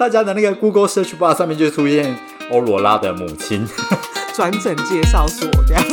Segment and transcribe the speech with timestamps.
[0.00, 2.16] 大家的那个 Google Search Bar 上面就出现
[2.50, 3.68] 欧罗拉的母亲。
[4.34, 5.84] 转诊介绍所这样。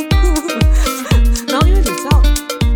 [1.46, 2.22] 然后因为你知道，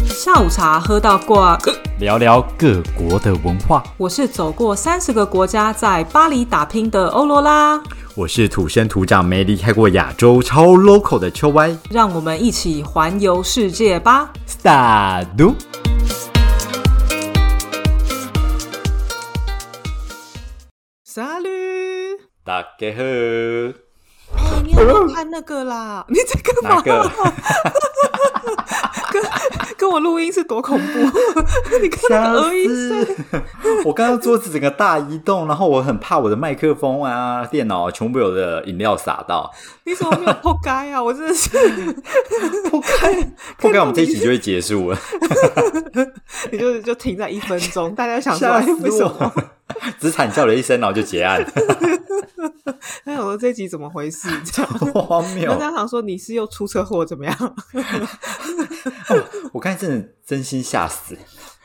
[0.04, 1.58] 下午茶喝到挂，
[1.98, 3.82] 聊聊各国的文化。
[3.96, 7.80] 我是走过三十个国家，在巴黎打拼的欧罗拉，
[8.14, 11.74] 我是土生土长没离开过亚洲、超 local 的秋歪。
[11.88, 15.28] 让我们一起环游世界吧！Start。
[22.44, 23.02] 大家好，
[24.34, 26.04] 哦，你有没有看那个啦？
[26.10, 26.82] 你在干嘛？
[26.82, 27.08] 个？
[29.12, 29.22] 跟
[29.76, 30.98] 跟我录音是多恐怖！
[31.80, 33.06] 你看那个鹅音声，
[33.84, 39.48] 我刚刚桌子整个大移动，然后我很怕我的麦克风啊、电脑啊全部被我的饮料洒到。
[39.84, 41.00] 你怎么没有破该啊？
[41.00, 41.48] 我真的是
[42.70, 43.14] 破开，
[43.58, 44.98] 破开，我们这一集就会结束了。
[46.50, 48.48] 你就就停在一分钟，大家想说
[48.80, 49.32] 为什么？
[49.74, 49.80] 我！
[50.00, 51.42] 只惨叫了一声，然后就结案，
[53.04, 54.28] 哎，我说这集怎么回事？
[54.44, 55.70] 这样，荒谬大。
[55.70, 57.54] 家想说你是又出车祸怎么样？
[59.52, 61.16] 我刚才真的真心吓死，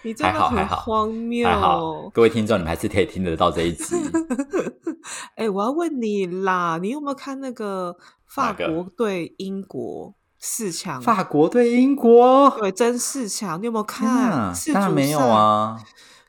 [0.03, 2.11] 你真的很还好荒谬还好哦。
[2.13, 3.95] 各位听众，你们还是可以听得到这一集。
[5.35, 7.95] 哎，我要问你啦，你有没有看那个
[8.27, 11.01] 法国对英国四强？
[11.01, 14.53] 法国对英国，对真四强，你有没有看？
[14.53, 15.19] 世当然没有！
[15.19, 15.77] 啊！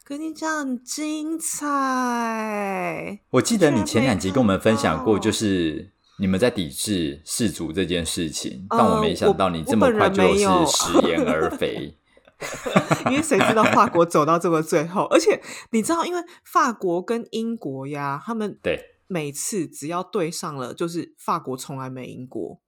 [0.09, 3.21] 跟你讲，很精彩。
[3.29, 11.95] 我记得你前两集跟我们分享过，就是你们在抵制世足这件事情，呃但我没想到你这么快就是食言而肥。
[13.11, 15.03] 因为谁知道法国走到这么最后？
[15.11, 15.43] 而且
[15.73, 22.63] 你知道，因为法国跟英国呀，他们对每次只要对上了，就是法国从来没赢过。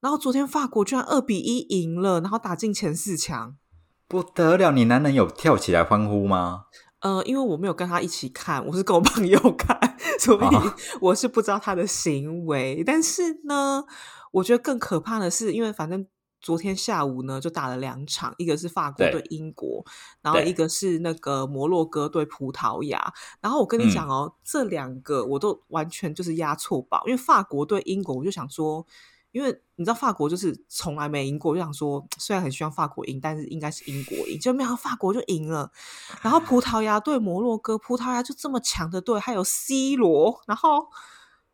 [0.00, 3.58] 然后昨天法国居然二比一赢了，然后打进前四强。
[4.08, 4.70] 不得了！
[4.70, 6.66] 你男人有跳起来欢呼吗？
[7.00, 9.78] 呃，因为我没有跟他一起看，我是跟我朋友看，
[10.18, 12.82] 所以啊 我是不知道他的行为。
[12.84, 13.84] 但是呢，
[14.32, 16.06] 我觉得更可怕的是，因为反正
[16.40, 19.84] 昨天下午呢就打了两场，一个是法国对对英国，
[20.22, 23.12] 然后一个是那个摩洛哥对葡萄牙。
[23.40, 28.86] 然后我跟你嗯讲哦，这两个我都完全就是押错宝，因为法国对英国，我就想说。
[29.36, 35.70] 因为你知道法国就是从来没赢过，我就想说虽然很希望法国赢，但是应该是英国赢，就没想到法国就赢了。
[36.22, 40.88] 然后葡萄牙对摩洛哥，葡萄牙就这么强的队，还有 C 罗，然后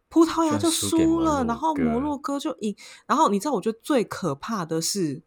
[0.08, 2.76] 葡萄牙就输了，然后摩洛哥就赢。
[3.04, 5.24] 然后你知道，我觉得最可怕的是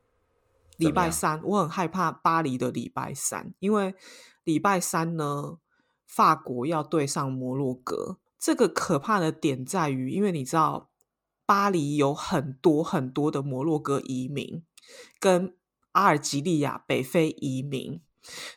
[0.77, 3.93] 礼拜三，我很害怕巴黎的礼拜三，因为
[4.45, 5.57] 礼拜三呢，
[6.07, 8.15] 法国要对上摩洛哥。
[8.39, 10.87] 这个可怕的点在于，因为你知道。
[11.45, 14.63] 巴黎有很多很多的摩洛哥移民，
[15.19, 15.55] 跟
[15.91, 18.01] 阿尔及利亚北非移民，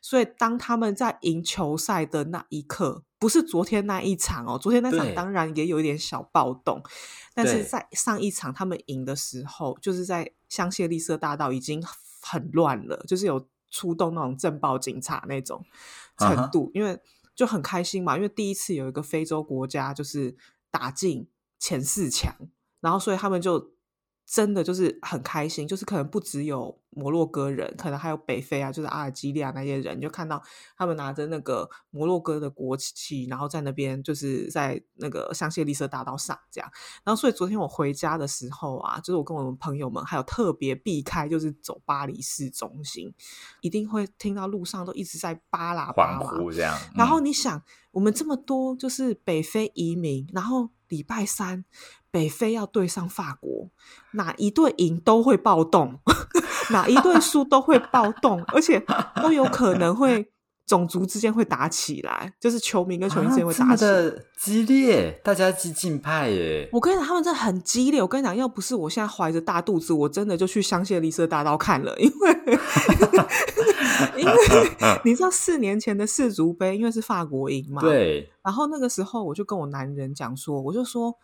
[0.01, 6.83] 所以当他们在赢球赛的那一刻，不是昨天那一场哦，昨天那场当然也有一点小暴动，
[7.35, 11.85] 但是在上一场他们赢的时候，就是在香榭丽舍大道已经
[12.21, 15.65] 很乱了，就是有出动那种镇暴警察那种
[16.17, 16.99] 程度，因为
[17.37, 20.37] 就很开心嘛，因为第一次有一个非洲国家就是
[20.71, 21.29] 打进
[21.59, 22.35] 前四强。
[22.81, 23.73] 然后，所以他们就
[24.27, 30.43] 真的就是很开心，就是可能不只有摩洛哥人，可能还有北非啊，就是阿尔及利亚那些人，就看到
[30.77, 36.71] 他们拿着那个摩洛哥的国旗，然后在那边就是在那个香榭丽舍大道上这样。
[37.05, 43.11] 然后，所以昨天我回家的时候啊，就是我跟我们朋友们还有特别避开，就是走巴黎市中心，
[43.63, 46.27] 一定会听到路上都一直在扒喇叭嘛。
[46.27, 46.79] 欢呼这样。
[46.95, 47.63] 然后嗯你想，
[47.93, 51.65] 我们这么多就是北非移民，然后礼拜三
[52.11, 53.69] 北非要对上法国，
[54.13, 55.99] 哪一队赢都会暴动，
[56.71, 58.83] 哪一队输都会暴动，而且
[59.23, 60.31] 都有可能会
[60.67, 63.91] 种族之间会打起来，就是球迷跟球迷之间会打起来。
[63.91, 66.69] 的激烈，大家激进派耶。
[66.73, 68.01] 我跟你讲，他们真的很激烈。
[68.03, 72.39] 我跟你讲，要不是我现在怀着大肚子，我真的就去香榭丽舍大道看了，因为
[74.17, 74.33] 因为
[75.05, 81.15] 你知道四年前的世足杯，因为是法国赢嘛，对，然后那个时候我就跟我男人讲说，我就说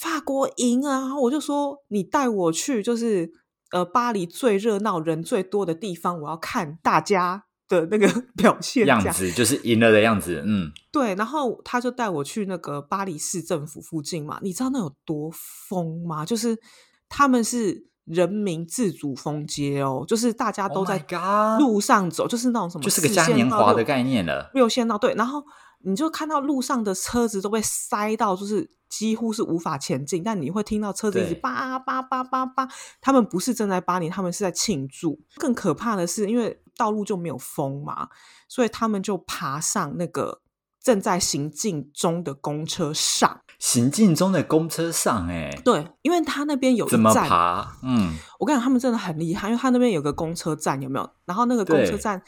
[0.00, 3.30] 法国赢啊，然后我就说你带我去，就是
[3.72, 8.06] 呃巴黎最热闹、人最多的地方，我要看大家 的那个
[8.36, 10.42] 表现，样样子就是赢了的样子。
[10.46, 11.14] 嗯，对。
[11.14, 15.30] 然后他就带我去那个巴黎市政府附近嘛，你知道那有多
[15.68, 16.24] 疯吗？
[16.24, 16.56] 就是
[17.08, 17.88] 他们是。
[18.08, 21.06] 人民自主封街哦，就是大家都 Oh 在
[21.58, 24.50] 路上走就是那种什么就是个四嘉年华的概念了。
[24.54, 25.44] 六线道对，然后
[25.84, 32.68] 你就看到路上的车子都被塞到，就是几乎是无法前进，但你会听到车子一直对叭叭叭叭叭，
[33.00, 35.20] 他们不是正在巴黎，他们是在庆祝。
[35.36, 38.08] 更可怕的是，因为道路就没有封嘛，
[38.48, 40.42] 所以他们就爬上那个。
[40.80, 43.40] 正在行进中的公车上。
[43.58, 47.76] 行进中的公车上、哎，对，因为他那边有怎么站，爬？
[47.82, 51.10] 嗯，我跟你讲，他们真的很厉害，因为他那边有个公车站，有没有？
[51.26, 52.22] 然后那个公车站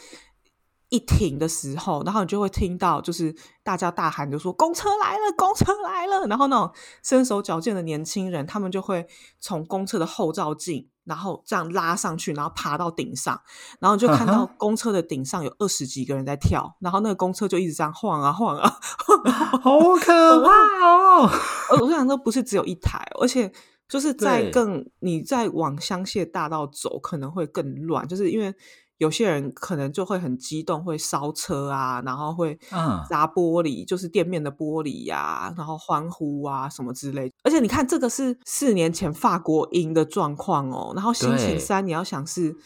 [0.91, 6.27] 一停的时候，然后你就会听到，就是大家大喊，就说“公车来了，公车来了”。
[6.29, 6.71] 然后那种
[7.03, 9.07] 身手矫健的年轻人，他们就会
[9.41, 13.41] 从公车的后照镜，然后这样拉上去，然后爬到顶上，
[13.79, 18.79] 然后你就看到公车的顶上有二十几个人在跳，然后那个公车就一直这样晃啊晃啊。
[19.63, 20.51] 好可怕
[20.85, 21.31] 哦！
[21.71, 23.53] 呃，我想说不是只有一台，而且
[23.89, 28.53] 就是在更你再往香榭大道走，可能会更乱，就是因为
[29.01, 37.33] 有些人可能就会很激动，会烧车啊，然后会嗯砸玻璃，就是店面的玻璃呀、然后欢呼啊什么之类。
[37.43, 42.57] 而且你看，这个是四年前法国赢的状况哦，然后星期三你要想是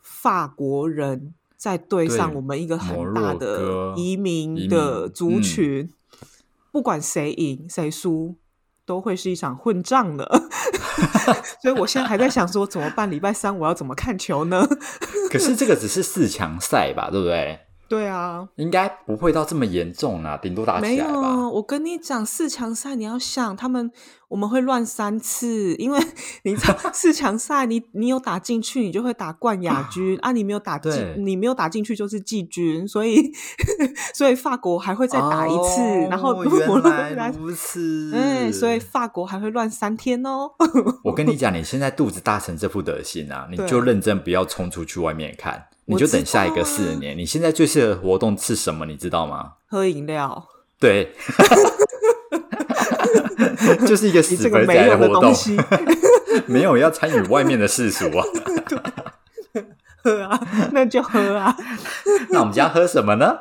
[0.00, 1.34] 法国人。
[1.56, 5.92] 在对上我们一个很大的移民的族嗯群，
[6.72, 8.36] 不管谁赢谁输，
[8.86, 10.26] 都会是一场混战的。
[11.60, 13.10] 所以我现在还在想说怎么办？
[13.10, 14.66] 礼拜三我要怎么看球呢？
[15.30, 17.58] 可是这个只是四强赛吧，对不对？
[17.90, 21.48] 对啊，应该不会到这么严重啊，顶多打没有，起来吧。
[21.48, 23.90] 我跟你讲，四强赛你要想他们，
[24.28, 25.98] 我们会乱三次，因为
[26.44, 30.92] 你知道四强赛你你有打进去，你就会打冠亚 军啊，你没有打进，
[31.26, 33.32] 你没有打进去就是季军，所以
[34.14, 38.12] 所以法国还会再打一次，然后哦摩洛哥原来来如此。
[38.14, 40.48] 哎，所以法国还会乱三天哦。
[41.02, 47.16] 我跟你讲，你现在肚子大成这副德行啊，你就认真不要冲出去外面看，你就等下一个四年。
[47.16, 48.86] 你现在最适合的活动是什么？
[48.86, 49.54] 你知道吗？
[49.68, 50.48] 喝饮料，
[50.78, 51.14] 对，
[53.86, 55.34] 就是一个你死这个没本仔活动，
[56.46, 58.24] 没有要参与外面的世俗啊。
[60.02, 60.40] 喝啊，
[60.72, 61.54] 那就喝啊。
[62.30, 63.40] 那我们家喝什么呢？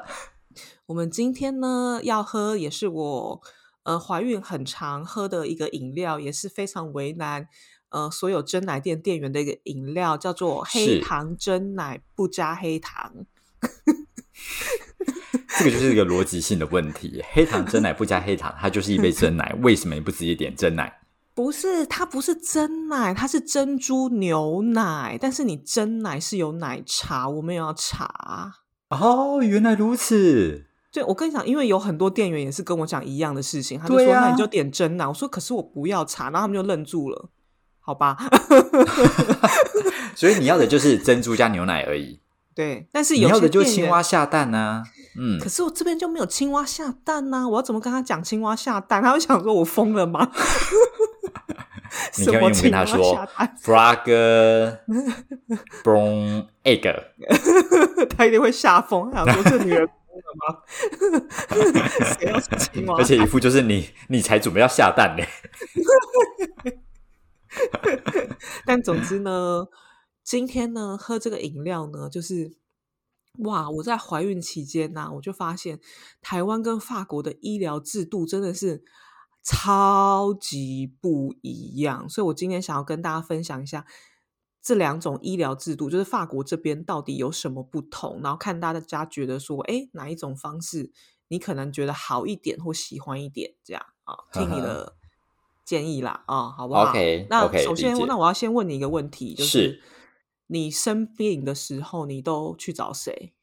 [0.88, 3.42] 我们今天呢要喝，也是我
[3.84, 7.48] 呃怀孕很常喝的一个饮料，也是非常为难
[7.90, 13.14] 呃所有真奶店店员的一个饮料，叫做黑糖真奶，不加黑糖。
[15.58, 17.22] 这个就是一个逻辑性的问题。
[17.34, 21.02] 黑糖真奶不加黑糖，它就是一杯真奶，为什么你不直接点真奶？
[21.34, 25.18] 不是，它不是真奶，它是珍珠牛奶。
[25.20, 28.54] 但是你真奶是有奶茶，我们也要茶。
[28.90, 30.66] 哦，原来如此。
[30.92, 37.30] 对，我跟你讲，因为有很多店员也是跟我讲一样的事情，他就说：“啊那你就点真奶。”我说：“可是我不要茶。”然后他们就愣住了。
[37.90, 38.16] 好吧，
[40.14, 42.20] 所以你要的就是珍珠加牛奶而已，
[42.54, 44.84] 对，但是有你要的就是青蛙下蛋啊。
[45.20, 49.02] 嗯可，是我这边就没有青蛙下蛋呐、我要怎么跟他讲青蛙下蛋？
[49.04, 50.30] 他会想说我疯了吗？
[52.20, 54.78] 你可以用跟他说下蛋？frog
[55.84, 56.96] brown egg。
[58.16, 60.60] 他一定会吓疯，他想说这女人疯了吗？
[62.20, 62.98] 谁要吃青蛙？
[63.00, 65.24] 而且一副就是你，你才准备要下蛋呢。
[68.66, 69.68] 但总之呢，
[70.24, 72.58] 今天呢喝这个饮料呢，就是
[73.40, 75.80] 哇，我在怀孕期间呢、我就发现
[76.22, 78.84] 台湾跟法国的医疗制度真的是
[79.44, 83.86] 超级不一样，所以我今天想要跟大家分享一下。
[84.62, 88.20] 这两种医疗制度，就是法国这边到底有什么不同？
[88.22, 90.92] 然后看大家觉得说，哎，哪一种方式
[91.30, 94.98] 你可能觉得好一点或喜欢一点，这样啊，听你的
[95.70, 99.82] 建议啦，啊，好不好 OK，那首先，那我要先问你一个问题，就是是
[100.48, 103.34] 你生病的时候，你都去找谁？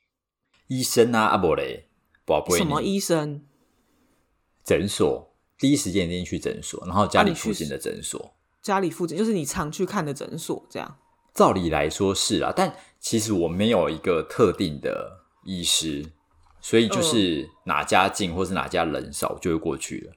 [0.67, 1.89] 医生啊，阿伯嘞，
[2.25, 3.47] 宝贝，什么医生？
[4.65, 5.37] 诊所？
[5.57, 8.35] 第一时间一定去诊所，然后家里附近的诊所。
[8.61, 10.97] 家里附近，就是你常去看的诊所，这样。
[11.33, 16.05] 照理来说是啊，但其实我没有一个特定的医师，
[16.61, 20.13] 所以嗯就是哪家近或是哪家人少，我就会过去了。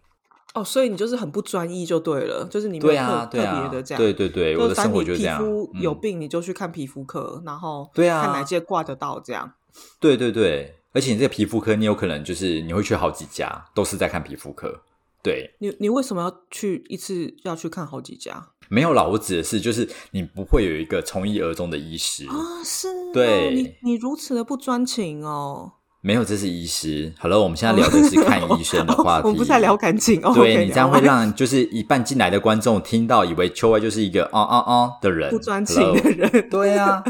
[0.56, 4.04] 哦，所以你就是很不专一就对了，就是你没有特、别的这，样。
[4.04, 5.40] 对对对，就我的生活就是这样。
[5.40, 9.54] 肤有嗯病，你就去看皮肤科，然后对啊看哪些挂得到这样。
[10.00, 14.82] 对对对，而且你这个皮肤科，你有可能就是你会去好几家，都是在看皮肤科。
[15.22, 22.34] 对，你你为什么要去一次要去看好几家没有啦，我指的是就是你不会有一个从一而终的医师，啊？
[22.64, 25.74] 是哦对你你如此的不专情哦。
[26.02, 27.14] 没有，这是医师。
[27.20, 30.34] Hello，我们现在聊的是看医生的 话题，我们不是在聊感情哦。
[30.34, 36.50] 对你这样会让就是一半进来的观众听到，以为秋外就是一个啊啊啊的人，不专情的人。
[36.50, 37.04] 对啊，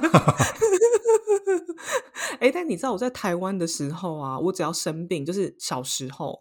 [2.42, 6.40] 哎，但你知道我在台湾的时候啊，我只要生病，就是小时候，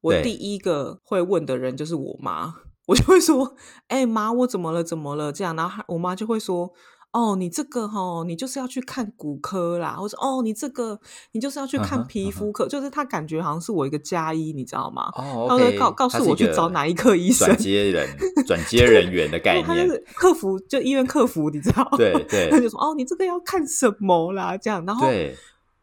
[0.00, 2.54] 我第一个会问的人就是我妈，
[2.86, 3.54] 我就会说
[3.88, 4.82] ：“哎、妈，我怎么了？
[4.82, 6.72] 怎么了？”这样，然后我妈就会说
[7.12, 10.98] ：“哦，你这个哈，你就是要去看骨科啦，或者哦，你这个
[11.32, 15.10] 你就是要去看皮肤科，就是他感觉好像是我一个加一，你知道吗？
[15.14, 18.08] 哦他会 OK，告告诉我去找哪一科医生转，接人、
[18.46, 19.64] 转接人员的 概念。
[19.66, 21.86] 他就是客服，就医院客服，你知道？
[21.98, 24.56] 对 对他就说哦，你这个要看什么啦？
[24.56, 25.06] 这样，然后，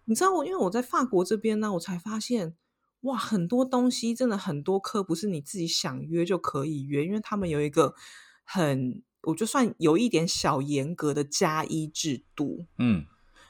[0.05, 2.55] 你知道我，因为我在法国这边呢，我才发现
[3.01, 7.93] 哇，很多东西真的很多科不是你自己想约就可以约，因为他们有一个
[8.43, 12.65] 很，我就算有一点小严格的加医制度。
[12.77, 13.05] 嗯，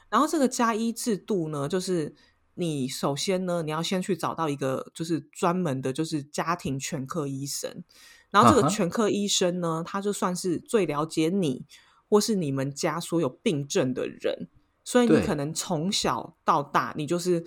[0.08, 2.14] 然后这个加医制度呢，就是
[2.54, 7.84] 你首先呢，你要先去找到一个就是专门的，就是家庭全科医生。
[8.30, 11.64] 然后这个全科医生呢，他就算是最了解你
[12.08, 14.48] 或是你们家所有病症的人，
[14.84, 17.44] 所以你可能从小到大，你就是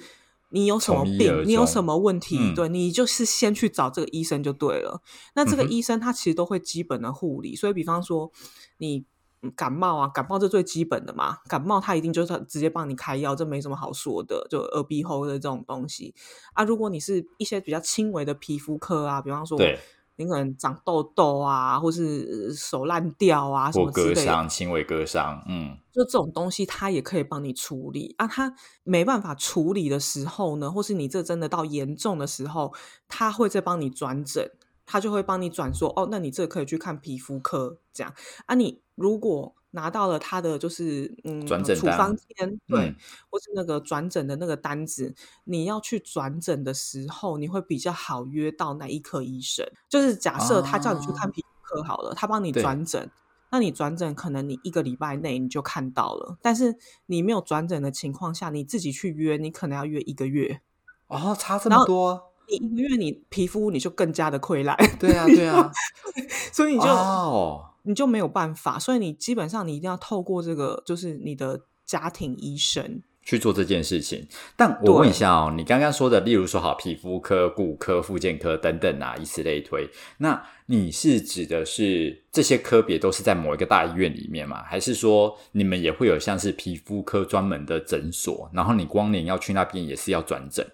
[0.54, 5.02] 你有什么病，你有什么问题，嗯对你就是先去找这个医生就对了。
[5.34, 8.32] 那这个医生他其实都会基本的护理，所以比方说
[8.78, 9.04] 你
[9.42, 16.14] 嗯感冒啊，感冒这最基本的嘛，感冒他一定就是直接帮你开药，这没什么好说的，就耳鼻喉的这种东西
[16.54, 16.64] 啊。
[16.64, 19.80] 如果你是一些比较轻微的皮肤科啊，比方说对，
[20.16, 28.28] 你可能长痘痘啊，或是呃手烂掉啊什或么之类的，割伤、轻微割伤，嗯，就这种东西，它也可以帮你处理啊。
[28.28, 28.54] 它
[28.84, 32.74] 没办法处理的时候呢，或是你这真的到严重的时候，
[33.08, 34.52] 他会再帮你转诊，
[34.86, 38.14] 他就会帮你转说，哦，那你这可以去看皮肤科这样
[38.46, 38.56] 啊。
[38.56, 42.96] 你如果拿到了他的就是嗯处转诊单方签，对，嗯
[43.30, 45.14] 或是那个转诊的那个单子，
[45.44, 49.66] 你要去转诊的时候，你会比较好约到哪一科医生。
[49.90, 53.10] 就是假设他叫你去看哦皮肤科好了，他帮你对转诊。
[53.52, 56.76] 那你转诊可能你一个礼拜内你就看到了，但是
[57.06, 60.62] 你没有转诊的情况下，你自己去约，你可能要约一个月。
[61.08, 65.72] 哦，差这么多，你一个月你皮肤你就更加的溃烂，对啊，对啊，
[66.52, 74.28] 所以你就、哦，你就没有办法，所以你基本上你一定要透过这个就是你的家庭医生，去做这件事情。
[74.56, 84.64] 但我问一下哦，你刚刚说的，例如说好皮肤科、骨科、复健科等等啊，以此类推，那你是指的是这些科别都是在某一个大医院里面吗？
[84.64, 90.66] 还是说你们也会有像是皮肤科专门的诊所，然后你光年要去那边也是要转诊？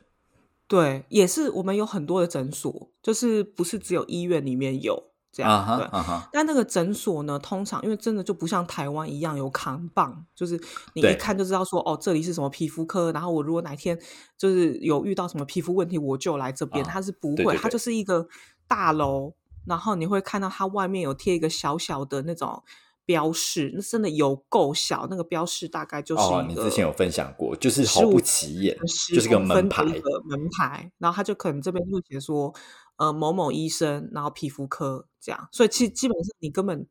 [0.68, 5.88] 对，也是我们有很多的诊所，就是不是只有医院里面有这样，对。
[6.32, 10.60] 但那个诊所呢，通常因为真的就不像台湾一样有扛棒，就是
[10.94, 13.98] 你一看就知道说，哦，这里是什么皮肤科，然后我如果哪一天
[14.38, 16.84] 就是有遇到什么皮肤问题，我就来这边。
[16.84, 18.28] 啊它是不会，它对对对就是一个
[18.68, 19.34] 大楼，
[19.68, 22.64] 然后你会看到它外面有贴一个小小的那种
[23.06, 28.76] 标示，那真的有够小，那个标示大概就是哦，你之前有分享过，就是毫不起眼，
[29.14, 32.54] 就是个门牌门牌，然后他就可能这边会写说，
[33.00, 36.86] 呃，某某医生，然后皮肤科这样，所以其实基本上你根本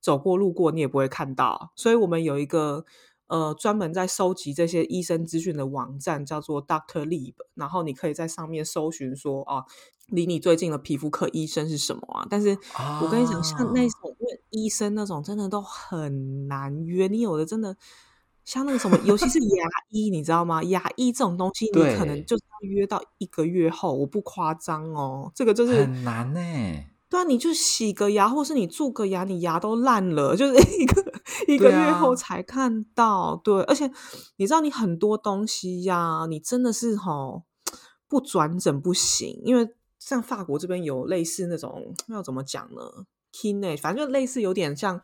[0.00, 2.84] 走过路过你也不会看到，所以我们有一个
[3.28, 9.64] 呃专门在收集这些医生资讯的网站，叫做 Doctor Lib，然后你可以在上面搜寻说，哦、
[10.08, 12.26] 离你最近的皮肤科医生是什么啊？
[12.28, 12.50] 但是
[13.02, 17.74] 我跟你讲，像那啊种因为医生那种真的都很难约，你有的真的
[18.44, 20.62] 像那个什么，尤其是牙医，你知道吗？
[20.64, 26.40] 牙医这种东西，你可能就约到一个月后，我不夸张哦，这个就是很难呢、
[27.08, 31.12] 对啊，你就洗个牙，或是你蛀个牙，你牙都烂了，就是 一个
[31.46, 33.40] 一个月后啊才看到。
[33.44, 33.90] 对，而且
[34.36, 37.44] 你知道，你很多东西呀，你真的是吼
[38.08, 43.06] 不转诊不行，因为像法国这边有类似那种要怎么讲呢
[43.44, 45.00] n e 反正就类似有点像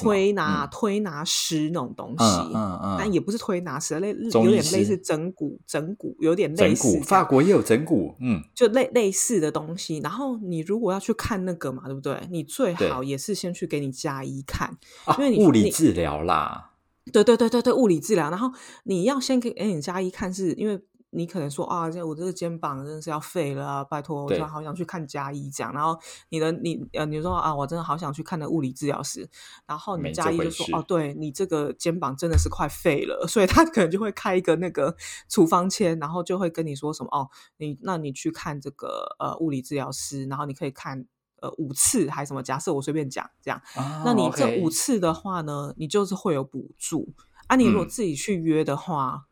[0.00, 0.68] 推拿、嗯。
[0.70, 2.96] 推拿师那种东西，嗯嗯嗯。
[2.98, 9.98] 但也不是推拿师，类有点类似整骨、整骨，有点类似法国也有整骨，嗯，就类类似的东西。
[9.98, 12.28] 然后你如果要去看那个嘛，对不对？
[12.30, 16.70] 你最好也是先去给你加医看，啊因为，你物理治疗啦，
[17.12, 18.30] 对对对对对，物理治疗。
[18.30, 18.50] 然后
[18.84, 20.80] 你要先给给你加医看是，因为
[21.14, 25.72] 你可能说啊，这我这个肩膀真的是要废了啊，拜托，我对真的好想去看加医这样。
[25.72, 29.28] 然后你的你呃，你说啊，我真的好想去看的物理治疗师，
[29.66, 34.96] 然后你没加这回事医就说哦，对你这个肩膀真的是快废了，所以他可能就会开一个那个
[35.28, 37.28] 处方签，然后就会跟你说什么哦，
[37.58, 41.06] 你那你去看这个呃物理治疗师，然后你可以看。
[41.42, 42.42] 呃，五次还是什么？
[42.42, 47.12] 假设我随便讲这样，啊那你这五次的话呢，你就是会有补助
[47.48, 47.56] 啊。
[47.56, 49.26] 你如果嗯自己去约的话，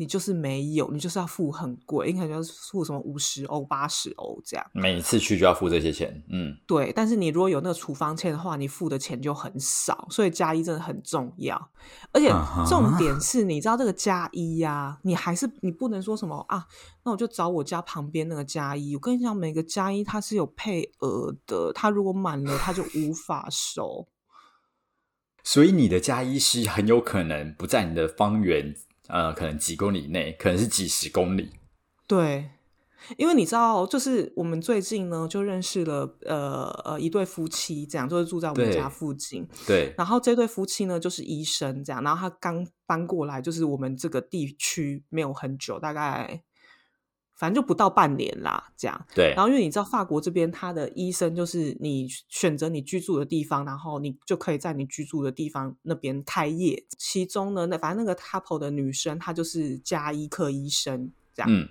[0.00, 2.40] 你就是没有，你就是要付很贵，你可能要
[2.70, 4.64] 付什么五十欧、八十欧这样。
[4.72, 11.70] 每一次去就要付这些钱，嗯，对，但是你如果有那个处方签的话，你付的钱就很少，所以加一真的很重要。
[12.12, 12.28] 而且
[12.68, 16.64] 重点是，你知道这个加一呀，你还是你不能说什么啊，
[17.04, 18.94] 那我就找我家旁边那个加一。
[18.94, 24.06] 我跟你讲，每个加一它是有配额的，它如果满了，它就无法收。
[25.42, 28.74] 所以你的加一是很有可能不在你的方圆，
[29.08, 31.50] 呃，可能几公里内，可能是几十公里。
[32.06, 32.50] 对，
[33.16, 39.46] 因为你知道，就是我们最近呢就认识了呃呃一对夫妻，这样就是住在我们家附近。
[39.66, 46.42] 对，然后这对夫妻呢就是医生，这样，然后他刚搬过来，就是我们这个地区没有很久，大概
[47.38, 49.06] 反正就不到半年啦，这样。
[49.14, 56.84] 对，然后因为你知道法国这边他的医生就是你选择你居住的地方，然后你就可以在你居住的地方那边开业。
[56.98, 61.68] 其中呢，那反正那个 couple 的女生她就是加医科医生这样，嗯，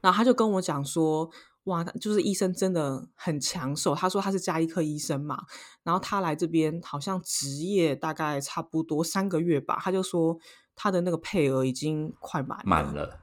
[0.00, 1.30] 然后他就跟我讲说。
[1.64, 3.94] 哇，就是医生真的很抢手。
[3.94, 5.42] 他说他是加医科医生嘛，
[5.82, 10.38] 然后他来这边好像职业大概差不多三个月吧，他就说
[10.74, 13.20] 他的那个配额已经快满了，满了，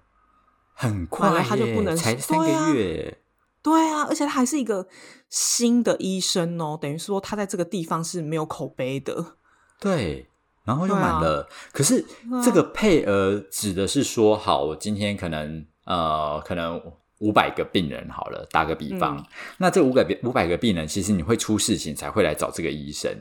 [0.75, 3.17] 很快他就不能才三个月。
[3.63, 4.87] 对啊，而且他还是一个
[5.29, 9.37] 新的医生哦，等于说他在这个地方是没有口碑的。
[9.79, 10.27] 对，
[10.65, 11.49] 然后又满了。
[11.71, 16.79] 可是啊这个配额指的是说，好，我今天可能呃，可能
[17.19, 19.25] 五百个病人好了，打个比方，嗯
[19.57, 23.11] 那这五百五百个病人，其实你会出事情才会来找这个医生，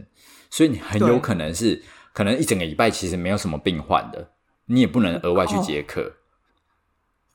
[0.51, 1.83] 所以你很有可能是
[2.13, 4.29] 可能一整个礼拜其实没有什么病患的，
[4.67, 6.13] 你也不能额外去哦接客。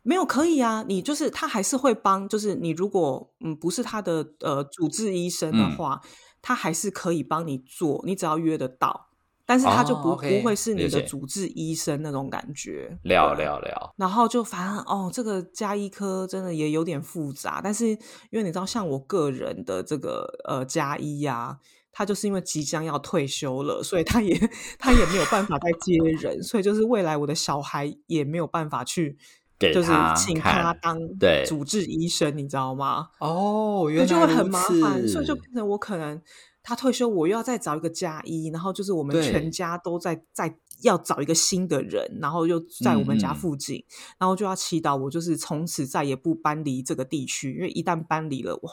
[0.10, 5.78] 没有可以啊，你就是他还是会帮，就是你如果嗯不是他的呃主治医生的嗯。
[5.78, 6.02] 话，
[6.42, 9.10] 他还是可以帮你做，你只要约得到，
[9.46, 12.98] 但是他就不、不会是你的主治医生那种感觉。
[13.04, 17.98] 聊聊聊，然后就反正哦，这个加医科真的也有点复杂，但是因
[18.34, 21.60] 为你知道，像我个人的这个呃加医呀、
[21.92, 24.36] 他就是因为即将要退休了，所以他也
[24.80, 29.18] 他也没有办法再接人，所以就是未来我的小孩也没有办法去，
[29.60, 31.44] 就是请他当对。
[31.46, 33.10] 主治医生，你知道吗？
[33.20, 36.22] 哦，原来就会很麻如此烦，所以就变成我可能
[36.64, 43.84] 他退休，我又要再找一个家医，然后就是我们全家都在在要找一个新的人，然后又在我们家附近，
[44.18, 48.72] 然后就要祈祷我就是从此再也不搬离这个地区，因为一旦搬离了，哇，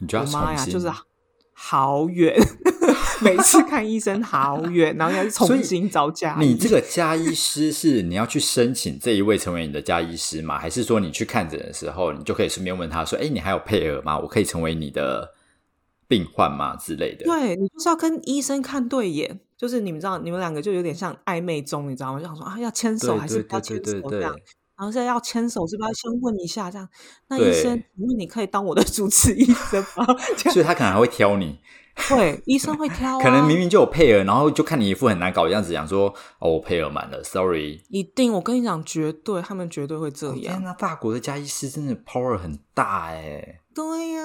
[0.00, 0.90] 你就要我妈呀，就是
[1.54, 2.36] 好远，
[3.22, 6.36] 每次看医生好远，然后要重新找家。
[6.38, 10.58] 你这个家医师是你要去申请这一位成为你的家医师吗？
[10.58, 14.18] 还是说你去看诊的时候，你就可以顺便问他说：“哎，你还有配额吗？
[14.18, 15.32] 我可以成为你的
[16.06, 17.24] 病患吗？”之类的。
[17.24, 22.20] 对你就是要跟医生看对眼，就是你们知道，你们两个就有点像暧昧中，你知道吗？
[22.20, 24.34] 就想说啊，要牵手对还是不要对牵手这样。
[24.78, 26.86] 然后现在要牵手，是不是要先问一下这样？
[27.28, 30.04] 那对医生，请问你可以当我的主治医生吗？
[30.52, 31.58] 所以他可能还会挑你，
[32.08, 37.80] 对，医生会挑、啊，可能明明就有配额，然后就看你一副很难搞的样子，讲说：“哦，我配额满了，sorry。
[37.88, 40.54] 一定，我跟你讲，绝对，他们绝对会这哦”样。
[40.54, 43.60] 天呐，法国的加医师真的 power 很大哎。
[43.74, 44.22] 对呀、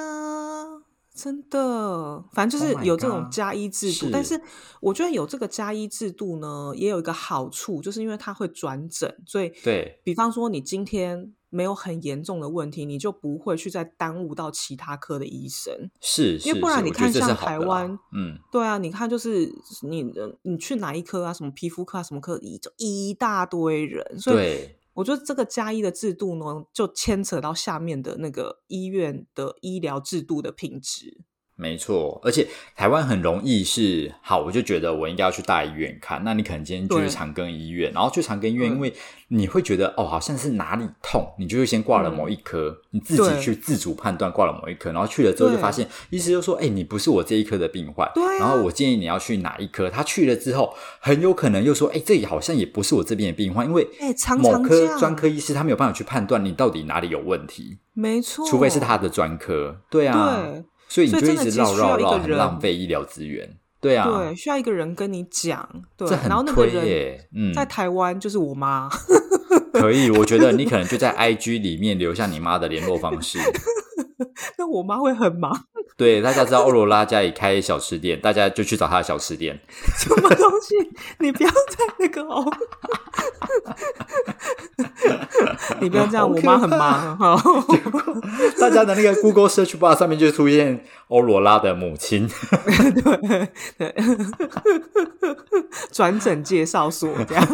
[1.14, 4.06] 真的，反正就 Oh 是有这种加医制度。
[4.06, 4.42] 是但是。
[4.82, 15.92] 我觉得有这个加医制度呢，也有一个好处，就是因为它会转诊，所以对，比方说你今天没有很严重的问题，你就不会去再耽误到其他科的医生。
[16.00, 31.24] 是，是因为不然你看像台湾嗯，对啊，你看就是你你去哪一科啊，什么皮肤科啊，什么科，一就一大堆人，所以对，我觉得这个加一的制度呢，就牵扯到下面的那个医院的医疗制度的品质。
[31.62, 36.24] 没错，而且台湾很容易是好，我就觉得我应该要去大医院看。
[36.26, 37.10] 那你可能今天就去对。
[37.12, 38.92] 长庚医院，然后去长庚医院，因为
[39.28, 45.62] 你会觉得哦，好像是哪里痛，你就会先挂了某一科，你自己去自主判断挂了某一科，然后去了之后就对。
[45.62, 48.40] 发现医师就说，哎，你不是我这一科的病患，对啊。
[48.40, 49.88] 然后我建议你要去哪一科。
[49.88, 53.88] 他去了之后，很有可能又说，哎，这里好像也不是我这边的病患，因为
[54.40, 63.50] 某科专科医师他没有办法去判断你到底哪里有问题，没错，除非是他的专科，对啊，对所以你所以真的就一直绕其实需要绕绕，很一个人浪费医疗资源。
[63.80, 66.64] 对啊，对，需要一个人跟你讲，对，这很然后那个
[67.34, 68.90] 嗯在台湾就是我妈，
[69.72, 70.12] 可以。
[70.12, 73.40] 我觉得你可能就在 IG 里面留下你妈的联络方式。
[74.60, 75.52] 那我妈会很忙，
[75.98, 79.60] 对，大家知道欧罗拉家里开小吃店，大家就去找他的小吃店。
[80.00, 80.76] 什么东西？
[81.20, 82.44] 你不要再那个哦，
[85.80, 87.36] 你不要这样，我妈很怕忙哈。
[88.60, 92.28] 大家的那个 Google Search Bar 上面就出现欧罗拉的母亲。
[93.04, 93.96] 对对，
[95.92, 97.48] 转诊介绍所这样。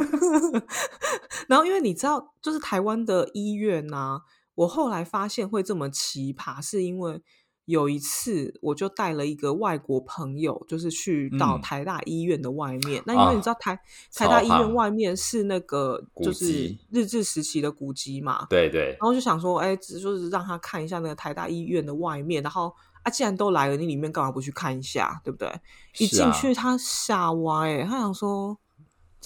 [1.47, 4.21] 然后，因为你知道，就是台湾的医院呐、
[4.55, 7.21] 我后来发现会这么奇葩，是因为
[7.67, 13.03] 有一次，我就带了一个外国朋友，就是去到嗯台大医院的外面。
[13.05, 13.77] 那因为啊你知道台
[14.13, 25.51] 台大医院外面是那个就是日治时期的古迹嘛，对对然，后就想说，哎，只就是让他看一下那个台大医院的外面，然后啊，既然都来了，你里面干嘛不去看一下，对不对？
[25.97, 28.57] 一进去，他吓歪，哎，他想说。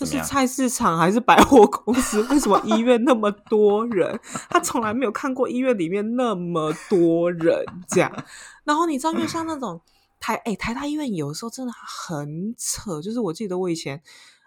[0.06, 2.24] 这是菜市场还是百货公司？
[2.24, 4.20] 为什么医院那么多人？
[4.50, 8.12] 他从来没有看过医院里面那么多人这样。
[8.64, 9.80] 然后你知道，因为像那种
[10.20, 14.02] 台哎、台大医院有的时候真的很扯，就是我记得我以前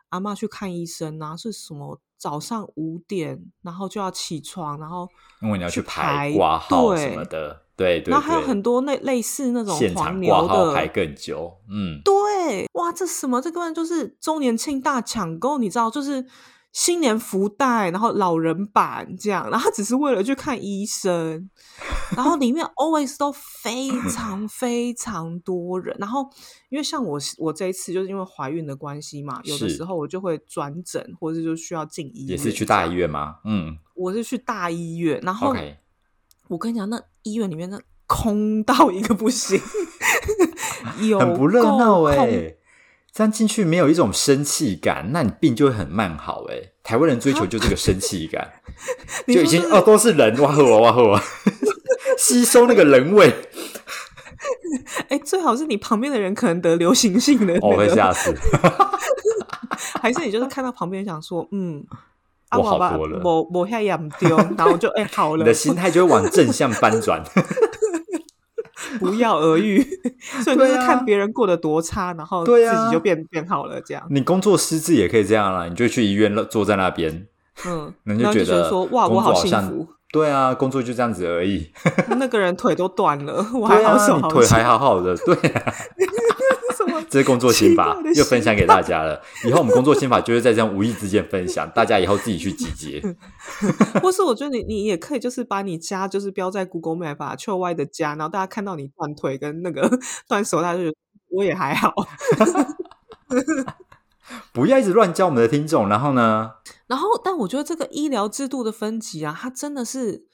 [0.08, 5.08] 阿妈去看医生啊，是什么早上五点，然后就要起床，然后
[5.40, 13.40] 因为你要去排挂号什么的，对对然后还有很多那类似那种现场黄挂牛的号排更久，嗯，对，哇，这什么？
[13.40, 16.24] 这根本就是周年庆大抢购，你知道，就是
[16.72, 21.50] 新年福袋，然后老人版这样，然后他只是为了去看医生，
[22.16, 26.28] 然后里面 always 都非常非常多人，然后
[26.68, 29.76] 因为像我我这一次就是因为怀孕的关系嘛，有的是。
[29.76, 33.36] 时候我就会转诊，或者就需要进医院，也是去大医，院吗？
[33.44, 33.78] 嗯。
[33.96, 35.54] 我是去大医院，然后
[36.48, 39.60] 我跟你讲，那医院里面那空到一个不行，
[41.08, 42.54] 有很不热闹够哎、
[43.12, 48.52] 这样进去没有一种生气感，那你病就会很慢好哎、台湾人追求就这个生气感，
[49.26, 51.22] 就已经哦都是人哇呵哇哇呵哇，
[52.18, 53.32] 吸收那个人味，
[55.08, 58.34] 哎、最好是你旁边的人可能得流行性的、那我、会，吓死。
[60.00, 61.98] 还是你就是看到旁边想说，嗯，啊
[62.56, 63.20] 我好吧多了。
[63.24, 65.42] 我我现在养丢， 然后就哎、好了。
[65.42, 67.22] 你的，心态就会往正向翻转。
[69.00, 69.82] 不药而愈，
[70.44, 77.26] 所以就是看别人过得多差，然后自己就变变好了，这样，你工作失智也可以这样啦，你就去医院坐在那边，
[77.66, 81.72] 嗯，那然后就觉得说哇，我好幸福，对啊，工作就这样子而已。
[82.18, 85.34] 那个人腿都断了，我还好手好你腿还好好的，对？
[87.08, 89.20] 这是工作心法 又分享给大家了。
[89.46, 93.02] 以后我们工作心法就是在这样无意之间分享，大家以后自己去集结。
[94.02, 99.90] 或是我觉得你你也可以就是把你家就是标在 Google Map 啊，秋外的家，然后大家看到你断腿跟那个
[100.28, 100.96] 断手，大家就觉得
[101.30, 101.92] 我也还好。
[104.52, 106.52] 不要一直乱教我们的听众，然后呢，
[106.86, 110.24] 然后，但我觉得这个医疗制度的分级啊，它真的是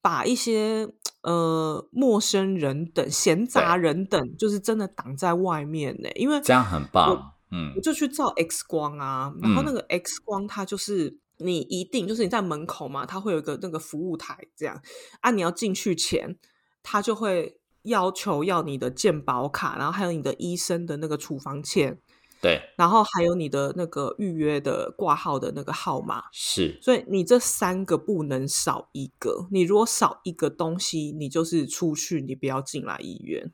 [0.00, 0.88] 把一些
[1.22, 6.08] 呃陌生人等、闲杂人等，就是真的挡在外面呢。
[6.14, 7.34] 因为这样很棒。
[7.52, 14.80] 嗯我就去照 X 光啊，然后嗯那个 X 光它就是你一定就是你在门口嘛，它会有一个那个服务台这样
[15.20, 16.36] 啊，你要进去前，
[16.80, 21.98] 它就会要求要你的健保卡，然后还有你的医生的那个处方签，
[22.40, 26.24] 对，然后还有你的那个预约的挂号的那个号码。
[26.32, 33.52] 是所以你这三个不能少一个，你如果少一个东西，你就是出去，你不要进来医院。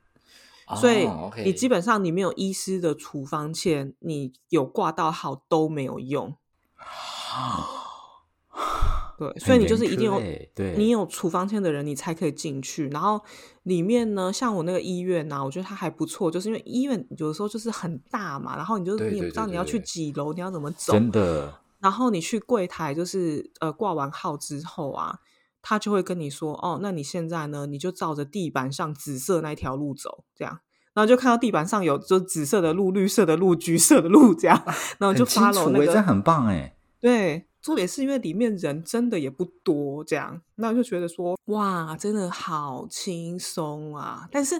[0.80, 1.08] 所以
[1.44, 6.36] 你基本上你没有医师的处方签，你有挂到号都没有用。
[9.18, 10.20] 对，所以你就是一定有
[10.54, 12.88] 对你有处方签的人，你才可以进去。
[12.90, 13.20] 然后
[13.62, 25.18] 里面呢，像我那个医院啊呐、我觉得它还不错，就是因为医院有的时候就是很大嘛，然后你就你也不知道你要去几楼，你要怎么走，真的然后你去柜台，就是呃挂完号之后啊，
[25.62, 30.60] 他就会跟你说，哦，那你现在呢，你就照着地板上紫色那一条路走，这样，
[30.94, 34.62] 然后就看到地板上有就紫色的路、绿色的路、橘色的路这样，
[34.98, 36.76] 然后就很清 follow 楚欸，这那个，很棒哎。
[36.98, 44.28] 对，重点是因为里面人真的也不多，这样，那我就觉得说，哇，真的好轻松啊！
[44.30, 44.54] 但是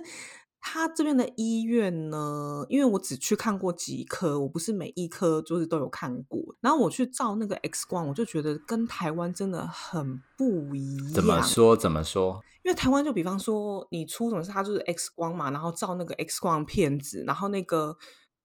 [0.61, 6.43] 他这边的医院呢，因为我只去看过几科，我不是每一科就是都有看过。
[6.61, 11.13] 然后我去照那个 X 光，我就觉得跟台湾真的很不一样。
[11.13, 11.77] 怎么说？
[11.77, 12.43] 怎么说？
[12.65, 17.97] 因为台湾就比方说你出什么事，它就是 X 光嘛，然后照那个 X 光片子，然后那个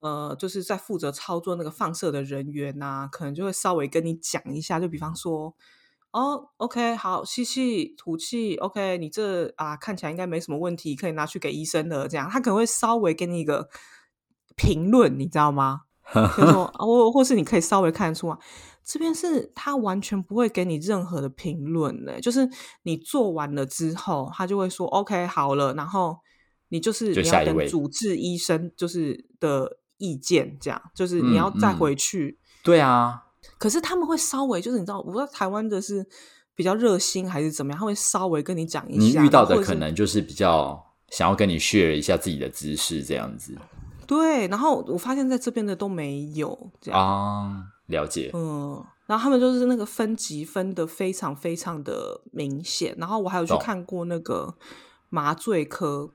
[0.02, 5.56] 呃，就是在负责操作那个放射的人员呐、可能就会稍微跟你讲一下，就比方说，
[6.12, 12.08] 哦，OK，好，吸气吐气，OK，你这啊看起来应该没什么问题，可以拿去给医生的。
[12.08, 13.70] 这样，他可能会稍微给你一个
[14.56, 15.84] 评论，你知道吗？
[16.14, 18.38] 就说啊，或或是你可以稍微看得出啊，
[18.84, 22.50] 这边是他完全不会给你任何的评论呢，就是
[22.84, 26.18] 你做完了之后，他就会说 OK 好了，然后
[26.68, 32.40] 你就是你要等就下一位主治医生就是的意见，这样就是你要再嗯嗯回去。
[32.64, 33.24] 对啊，
[33.58, 36.06] 可是他们会稍微就是你知道，我不知道台湾的是
[36.56, 43.56] 比较热心还是怎么样，他会稍微跟你讲一下，你遇到的可能就是比较想要跟你 share 一下自己的知识这样子
[44.08, 47.00] 对，然后我发现在这边的都没有这样。
[47.00, 48.30] 啊，了解。
[48.34, 54.54] 嗯，然后他们就是那个分级分的非常非常的明显，然后我还有去看过那个
[55.10, 56.12] 麻醉科，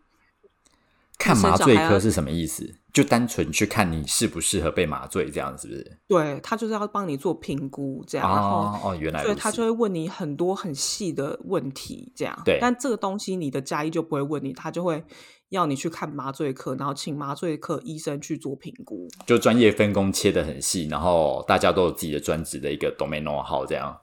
[1.19, 2.75] 看麻醉科是什么意思？
[2.97, 5.99] 就单纯去看你适不适合被麻醉，这样是不是？
[6.09, 12.35] 对他就是要帮你做评估，这样，然后哦哦，原来所以他就会问你很多很细的问题，这样。
[12.43, 15.05] 对但这个东西你的家医就不会问你，他就会
[15.51, 19.07] 要你去看麻醉科，然后请麻醉科医生去做评估。
[19.27, 23.95] 就专业分工切得很细，然后大家都有自己的专职的一个 domain how 这样。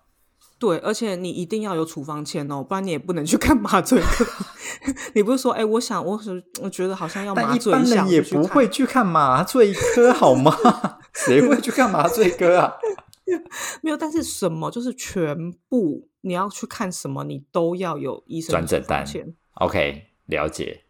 [0.64, 4.26] 对，而且你一定要有处方签哦，不然你也不能去看麻醉科。
[5.14, 10.56] 你不是说，哎、我想，我是我觉得好像要麻醉一醉下，般人也不会去看麻醉科，好吗？
[11.14, 12.76] 谁会去看麻醉科啊？
[13.84, 19.06] 没有，但是什么就是全部你要去看什么，你都要有医生转诊单。
[19.56, 20.86] OK，了解。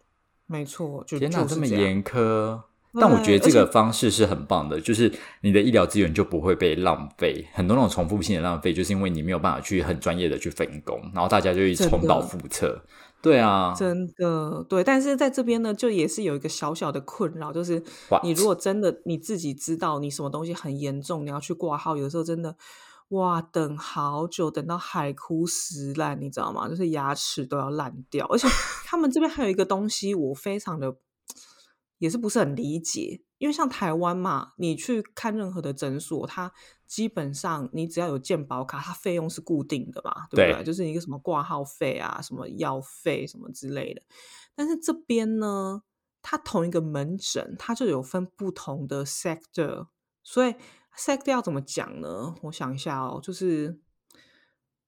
[0.46, 2.62] 没错，就天哪，这么就是样严苛。
[3.00, 7.48] 但我觉得这个方式是很棒的，就是你的医疗资源就不会被浪费。
[7.54, 12.84] 很多那种重复性的浪费，就是因为你没有办法去很专业的去分工，然后大家就会真的重蹈覆辙。
[13.22, 17.82] 对啊，真的对，但是在这边呢，就也是有一个小小的困扰，就是
[18.22, 22.54] 你如果真的你自己知道你什么东西很严重，你要去挂号，有的时候真的
[23.10, 26.68] 哇，等好久，等到海枯石烂，你知道吗？
[26.68, 28.46] 就是牙齿都要烂掉，而且
[28.86, 30.94] 他们这边还有一个东西，我非常的
[32.04, 36.52] 也是不是很理解，因为像台湾嘛，你去看任何的诊所，它
[36.86, 40.66] 基本上你只要有健保卡，它费用是固定的嘛，对不对对？
[40.66, 44.02] 就是一个什么挂号费啊，什么药费什么之类的。
[44.54, 45.82] 但是这边呢，
[46.22, 49.88] 它同一个门诊，它就有分不同的 sector，
[50.24, 50.54] 所以
[50.98, 52.36] sector 要怎么讲呢？
[52.42, 53.80] 我想一下哦，就是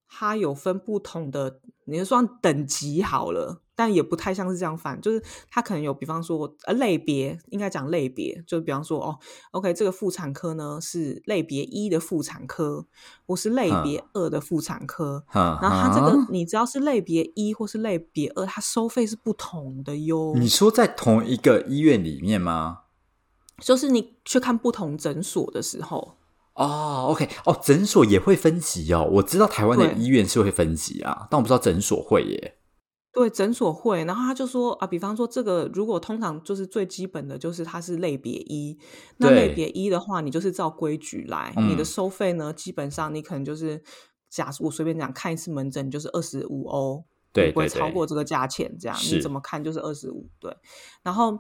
[0.10, 9.20] 它有分不同的，你就算等级好了，但也不太像是这样反，就是它可能有，比方说呃类别，应该讲类别，就比方说哦
[9.52, 12.86] ，OK，这个妇产科呢是类别一的妇产科，
[13.28, 20.34] 或是类别二的妇产科，哼然后它这个哼你只要是类别一或是类别二，它收费是不同的哟。
[20.36, 22.80] 你说在同一个医院里面吗？
[23.62, 26.18] 就是你去看不同诊所的时候，
[26.56, 29.08] 哦，OK，哦，诊所也会分级哦。
[29.14, 32.58] 我知道台湾的对医院是会分级啊，但我不知道诊所会耶。
[33.15, 38.78] 对诊所会，然后他就说啊，比方说这个如果通常就是最基本的就是它是类别一，
[39.17, 43.82] 那对类别一的话，你就是照规矩来，嗯你的收费呢，基本上你可能就是
[44.30, 50.56] 假我随便讲看一次门诊就是二十五欧，不会超过这个价钱，这样你怎么看就是二十五，对，
[51.01, 51.39] 然后。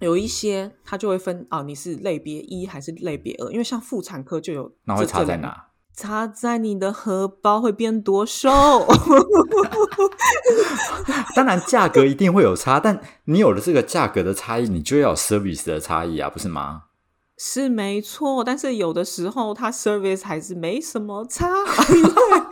[0.00, 3.52] 有一些他就会分啊，你是类别一还是类别二？
[3.52, 5.36] 因为像妇产科就有，那会差在？
[5.36, 5.68] 哪？
[5.94, 8.50] 插在你的荷包会变多瘦。
[11.34, 16.82] 当然价格一定会有差，但你有了这个价格的差异，你就要有 service 的差异啊，不是吗？
[17.44, 21.48] 是没错，但是有的时候它 service 还是没什么差，
[21.92, 22.42] 因为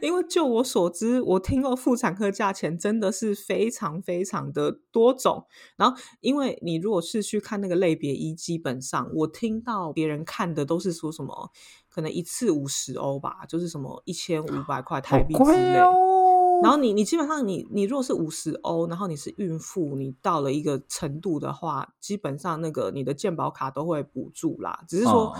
[0.08, 5.44] 因为就我所知，我听过妇产科价钱真的是非常非常的多种。
[5.76, 11.50] 然后，因为你如果是去看那个类别一，基本上我听到别人看的都是说什么，
[11.90, 15.78] 可能一次五十欧吧，就是什么一千五百块台币之类。
[16.64, 16.68] 哦。
[16.68, 24.84] 然后你你基本上你你如果是五十欧，然后你是孕妇，你到了一个程度的话，基本上那个你的健保卡都会补助啦。
[24.88, 25.34] 只是说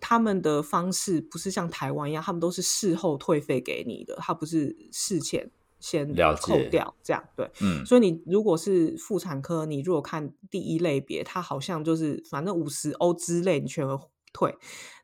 [0.00, 7.50] 他们的方式不是像台湾一样，他们都是事后退费给你的，他不是事前先了扣掉这样对。
[7.62, 13.98] 嗯，所以你如果是妇产科，你如果看第一类别，它好像就是反正五十欧之类，你全额
[14.32, 14.54] 退。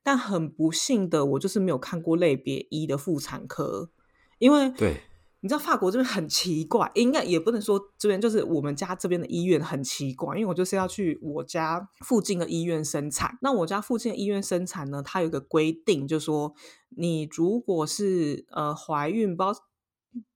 [0.02, 3.90] 但很不幸的，我就是没有看过类别一的妇产科，
[4.38, 5.02] 因为对，
[5.42, 13.38] 你知道法国这边很奇怪，应该也不能说这边就是我们家这边的医院很奇怪，因为我就是要去我家附近的医院生产。
[13.40, 16.54] 那我家附近的医院生产呢，它有一个规定，就是说
[16.90, 19.58] 你如果是呃怀孕，不知道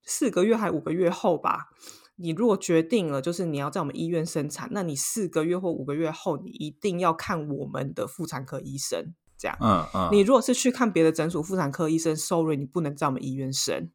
[0.05, 1.67] 四个月还五个月后吧，
[2.17, 9.15] 你如果决定了就是你要在我们医院生产，那你四个月或五个月后，你一定要看我们的妇产科医生。
[9.37, 13.91] 这样，嗯嗯，你如果是去看别的诊所妇产科医生，sorry，你不能在我们医院生。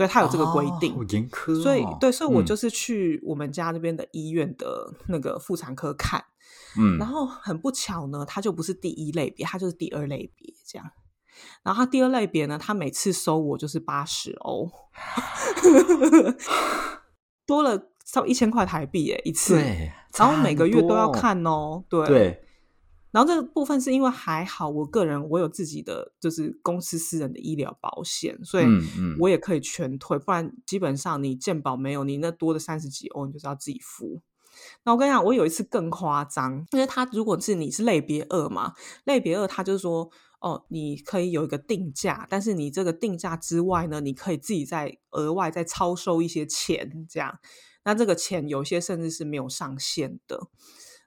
[0.00, 1.62] 对他有这个规定，哦严苛哦。
[1.62, 6.24] 所以对，所以我嗯就是去我们家那边的医院的那个妇产科看，
[6.78, 10.90] 嗯，然后很不巧呢，他就不是第一类别，他就是第二类别这样。
[11.62, 14.70] 然后他第二类别呢，他每次收我就是八十欧，
[17.44, 19.56] 多了差不多一千块台币耶一次。
[19.56, 22.42] 对，然后每个月都要看哦，对对，
[23.12, 28.64] 然后这个部分是因为还好，我个人我有自己的就是公司私人的医疗保险，所以
[29.18, 30.18] 我也可以全退。
[30.18, 34.22] 不然基本上你健保没有，你那多的三十几欧，你就是要自己付。
[34.84, 47.38] 那我跟你讲，我有一次更夸张，因为他如果是你是类别二嘛，类别二他就是说，哦，你可以有一个定价，但是你这个定价之外呢，你可以自己再额外再超收一些钱，这样。
[47.84, 50.48] 那这个钱有些甚至是没有上限的。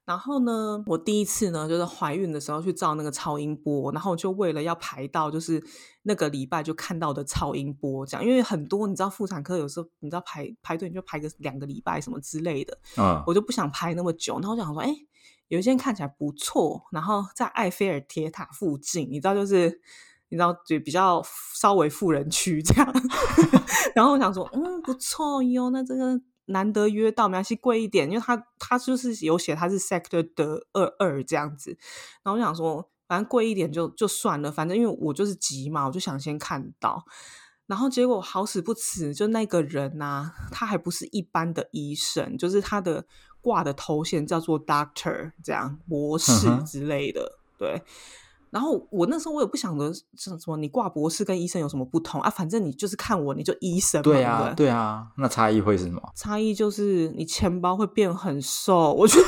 [0.05, 5.63] 然后呢，我第一次呢就是怀孕的时候去照那个超音波，然后就为了要排到就是
[6.01, 14.93] 那个礼拜就看到的超音波，这样，因为很多你知道妇产科有时候你知道排排队你就排个两个礼拜什么之类的，嗯，我就不想排那么久，然后我想说，哎，
[15.47, 19.79] 有一间看起来不错，然后在埃菲尔铁塔附近，你知道就是
[20.27, 21.23] 你知道就比较
[21.55, 22.93] 稍微富人区这样，
[23.95, 26.19] 然后我想说，嗯，不错哟，那这个。
[26.45, 31.77] 难得约到，没关系，贵一点，因为他他就是有写他是 sector 的二二这样子，
[32.23, 37.05] 然后我想说，反正贵一点就就算了，反正因为我就是急嘛，我就想先看到，
[37.67, 43.05] 然后结果好死不死，就那个人呐，他还不是一般的医生，就是他的
[43.41, 47.81] 挂的头衔叫做 doctor，这样博士之类的，对。
[48.53, 52.29] 然后我那时候我也不想着什么，你挂博士跟医生有什么不同啊？
[52.29, 54.03] 反正你就是看我，你就医生嘛。
[54.03, 55.99] 对啊，对啊，那差异会是什么？
[56.15, 58.93] 差异就是你钱包会变很瘦。
[58.93, 59.25] 我觉得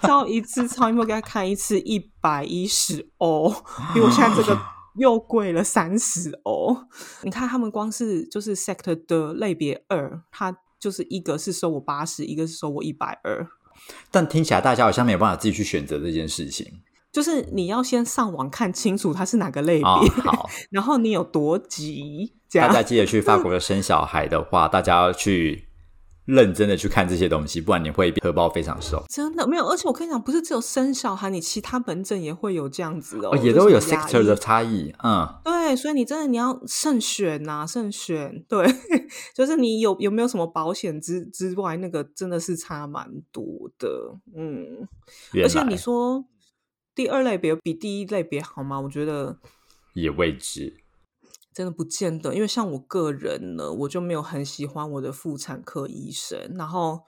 [0.06, 3.48] 照一次超音波给他看一次一百一十欧，
[3.94, 4.60] 比我现在这个
[4.96, 6.76] 又贵了三十欧。
[7.22, 13.48] 你看他们光是就是 sector 的类别二，他就是一个是收我八十，一个是收我一百二。
[14.10, 16.80] 但听起来大家好像没有办法自己去选择这件事情。
[17.10, 19.84] 就是你要先上网看清楚它是哪个类别，
[20.22, 22.34] 好， 然后你有多急。
[22.52, 25.68] 大家记得去法国生小孩的话，大家要去
[26.24, 29.02] 认真的去看这些东西，不然你会荷包非常瘦。
[29.08, 34.94] 真的没有，而且我跟你讲，不是只有生小孩，你其他门诊也会有这样子哦，也都有 sector 的差异。
[35.02, 38.42] 嗯，对，所以你真的你要慎选呐，慎选。
[38.48, 38.66] 对，
[39.34, 43.44] 就是你有有没有什么保险之之外，那个真的是差蛮多
[43.78, 43.88] 的。
[44.36, 44.88] 嗯，
[45.42, 46.24] 而且你说。
[46.98, 48.80] 第二类别比第一类别好吗？
[48.80, 49.38] 我觉得
[49.94, 50.82] 也未知，
[51.54, 52.34] 真的不见得。
[52.34, 57.02] 因为像我个人呢，我就没有很喜欢我的妇产科医生，然后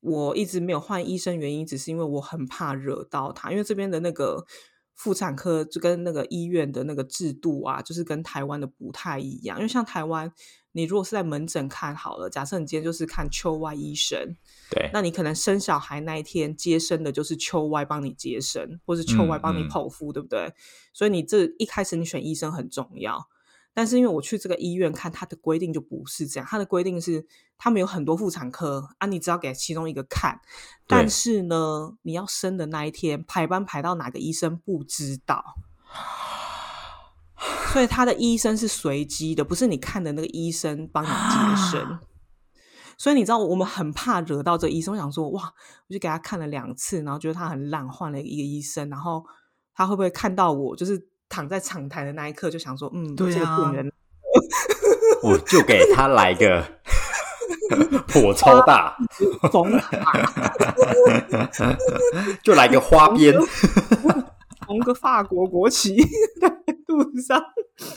[0.00, 4.44] 我一直没有换医生，原因只是因为我很怕惹到他，因为这边的那个。
[4.94, 9.58] 妇产科就跟那个医院的那个制度啊，就是跟台湾的不太一样。
[9.58, 10.32] 因为像台湾，
[10.72, 14.36] 你如果是在门诊看好了，假设你今天就是看秋外医生，
[14.70, 20.52] 对，那你可能生小孩那一天接生的就是秋外帮你接生，或是秋外帮你剖腹，对不对？
[20.92, 23.28] 所以你这一开始你选医生很重要。
[23.74, 26.46] 但是因为我去这个医院看，他的规定就不是这样。
[26.46, 30.40] 他的规定是，他们有很多妇产科啊，你只要给其中一个看。
[30.86, 35.56] 但是呢，你要生的那一天排班排到哪个医生不知道，
[37.72, 41.98] 所以他的医生是随机的，不是你看的那个医生帮你接生。
[42.98, 44.92] 所以你知道，我们很怕惹到这医生。
[44.92, 45.54] 我想说，哇，
[45.88, 49.24] 我就给他看了两次，然后觉得他很烂，换了一个医生，然后
[49.72, 51.08] 他会不会看到我就是？
[51.32, 53.90] 躺在长台的那一刻，就想说：“嗯，这个病人，
[55.22, 56.62] 我就给他来个
[58.12, 58.94] 火超大
[59.50, 59.80] 缝
[62.44, 63.34] 就来个花边，
[64.66, 65.96] 缝个法国国旗
[66.38, 66.50] 在
[66.86, 67.42] 肚子上。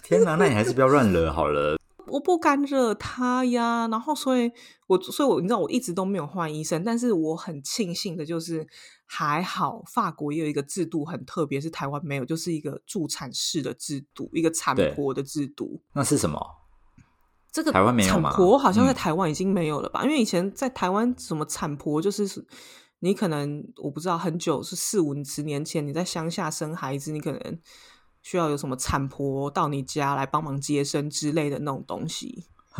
[0.01, 1.75] 天哪，那你还是不要乱惹好了。”
[2.07, 4.49] 我不敢惹他呀，然后所以，
[4.87, 8.65] 我所以，我你知道，我一直都没有换医生，但是我很庆幸的就是，
[9.05, 15.81] 还好法国也有一个制度很特别，是台湾没有，就是一个助产士的制度，一个产婆的制度。
[15.93, 16.39] 那是什么？
[17.51, 18.29] 这个台湾没有吗？
[18.29, 20.03] 产婆好像在台湾已经没有了吧？
[20.03, 22.25] 因为以前在台湾，什么产婆就是
[22.99, 27.59] 你可能我不知道很久是四五十年前你在乡下生孩子，你可能。
[28.27, 32.43] 需要有什么产婆到你家来帮忙接生之类的那种东西，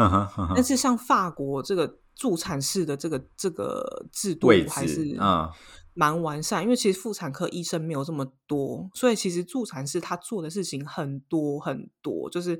[0.55, 5.47] 但是像法国这个助产士的这个这个制度还是嗯
[5.95, 12.59] 蛮完善，因为其实妇产科医生没有这么多，所以其实助产士他做的事情很多很多，就是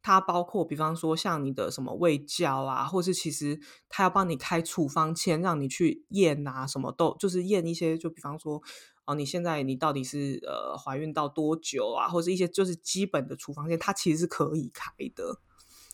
[0.00, 8.62] 他包括比方说像你的什么喂教啊，或是其实他要帮你开处方签，让你去验啊，什么都就是验一些，就比方说。
[9.08, 12.08] 哦，你现在你到底是呃怀孕到多久啊？
[12.08, 15.38] 或者一些就是基本的处方线，它其实是可以开的。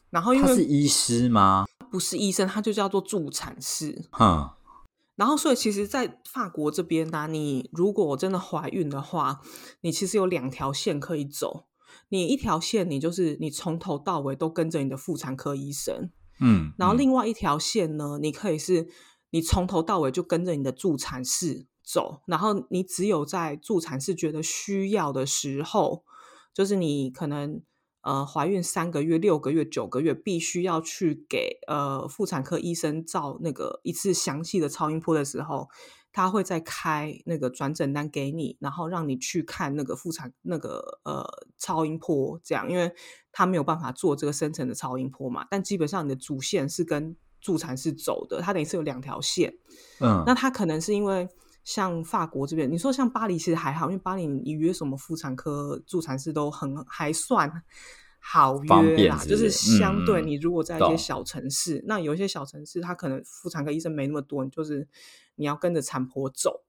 [0.08, 1.66] 然后因为他是医师吗？
[1.90, 4.06] 不是医生，他就叫做助产士。
[4.12, 4.48] 哼。
[5.22, 9.40] 然后，所以其实，在法国这边呢，你如果真的怀孕的话，
[9.82, 11.66] 你其实有两条线可以走。
[12.08, 16.10] 你一条线，你就是你从头到尾都跟着你的妇产科医生。
[16.40, 16.72] 嗯。
[16.76, 18.88] 然后另外一条线呢，你可以是
[19.30, 21.68] 你从头到尾就跟着你的助产士。
[21.84, 26.02] 走，然后你只有在助产士觉得需要的时候，
[26.52, 27.62] 就是你可能
[28.02, 35.68] 呃怀孕三个月、六个月、九个月，必须要去给呃妇产科医生照那个一次详细的超音波的时候，
[36.12, 41.24] 他会再开那个转诊单给你，然后让你去看那个妇产那个呃
[41.56, 42.92] 超音波，这样，因为
[43.32, 49.56] 他没有办法做这个深层的超音波嘛，但基本上你的主线是跟助产士走的，它等于是有两条线。
[50.00, 51.28] 嗯，那他可能是因为
[51.64, 57.50] 像法国这边，你说像巴黎其实还好，因为巴黎你约什么妇产科助产士都很还算
[58.18, 64.86] 好方约啦，就是是相对嗯你如果在一些小城市，那有一些小城市它可能妇产科医生没那么多，你就是
[65.36, 66.64] 你要跟着产婆走。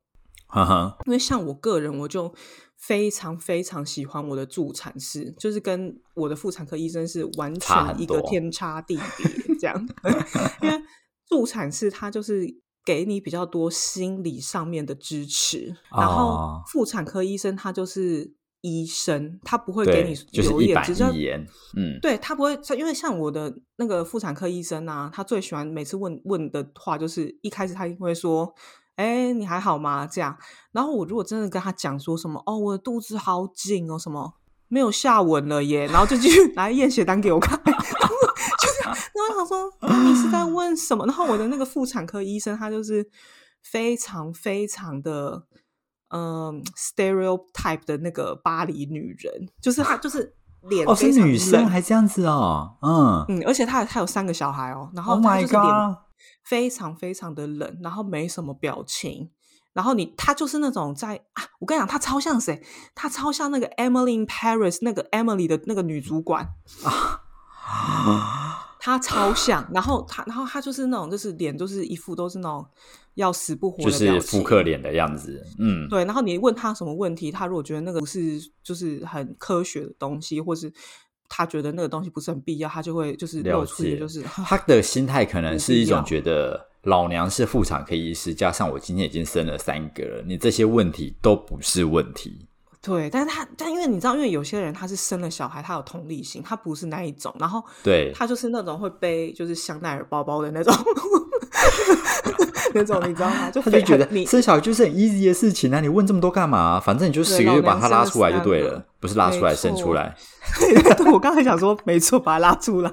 [0.47, 2.31] 哈哈，因为像我个人，我就
[2.75, 9.87] 非常非常喜欢我的助产士，就是跟我的妇产科医生是完全一个天差地别这样。
[10.61, 10.79] 因为
[11.27, 12.45] 助产士他就是
[12.85, 28.53] 给你比较多心理上面的支持，然后哦妇产科医生他就是医生，他不会给你，留言只是一眼，嗯，对他不会，因为像我的那个妇产科医生啊，他最喜欢每次问问的话，就是一开始他一定会说
[28.95, 30.37] ：“哎，你还好吗？”这样。
[30.71, 34.35] 然后我如果真的跟他讲说什么：“哦，我的肚子好紧哦，什么
[34.69, 37.61] 没有下文了耶。”然后就继续来验血单给我看，
[39.15, 39.71] 然后就这样。
[39.81, 41.05] 然后我想说你是在问什么？
[41.05, 43.07] 然后我的那个妇产科医生他就是
[43.61, 45.43] 非常非常的
[46.09, 50.35] 嗯 stereotype 的那个巴黎女人，就是她就是
[50.69, 55.97] 脸哦，是女生还这样子哦，嗯嗯，而且她她有三个小孩哦，然后，Oh 他 my 就是脸
[56.43, 59.31] 非常非常的冷，然后没什么表情，
[59.73, 62.61] 然后你她就是那种在啊，我跟你讲，她超像谁？
[62.93, 66.47] 她超像那个 Emily in Paris 那个 Emily 的那个女主管，
[68.83, 69.65] 他超像。
[69.73, 72.65] 然后他，然后他就是那种，就是脸就是一副都是那种
[73.13, 74.43] 要死不活就的就是复。
[74.43, 80.69] 刻脸的样子，嗯，对，然后你问他什么问题，他如果觉得那个不是就是很科学的东西，或是
[81.29, 92.45] 他觉得那个东西不是很必要，他就会就是了露出一个解，就是他的心态可能是一种觉得老娘是妇产科医师，加上我今天已经生了三个了，你这些问题都不是问题。
[92.85, 100.75] 对，但是他但因为你知道，因为有些人他是生了小孩，他有同理心，他不是那一种，然后对，他就是那种会背就是香奈儿包包的那种，
[102.75, 103.49] 那种你知道吗？
[103.49, 106.77] 就非他就觉得你生小孩就是很 easy 的事情啊，你问这么多干嘛？
[106.77, 110.13] 反正你就对十个月把它老娘生了拉出来就对了，不是拉出来生出来。
[110.97, 112.91] 对我刚才想说，没错，把他拉出来。